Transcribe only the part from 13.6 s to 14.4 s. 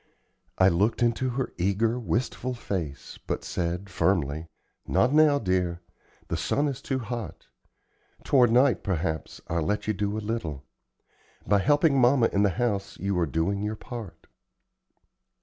your part."